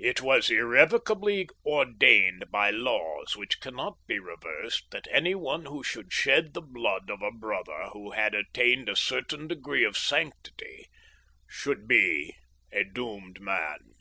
"It 0.00 0.20
was 0.20 0.50
irrevocably 0.50 1.48
ordained 1.64 2.46
by 2.50 2.70
laws 2.70 3.36
which 3.36 3.60
cannot 3.60 3.96
be 4.08 4.18
reversed 4.18 4.90
that 4.90 5.06
any 5.12 5.32
one 5.36 5.66
who 5.66 5.84
should 5.84 6.12
shed 6.12 6.54
the 6.54 6.60
blood 6.60 7.08
of 7.08 7.22
a 7.22 7.30
brother 7.30 7.84
who 7.92 8.10
had 8.10 8.34
attained 8.34 8.88
a 8.88 8.96
certain 8.96 9.46
degree 9.46 9.84
of 9.84 9.96
sanctity 9.96 10.88
should 11.46 11.86
be 11.86 12.34
a 12.72 12.82
doomed 12.82 13.38
man. 13.40 13.94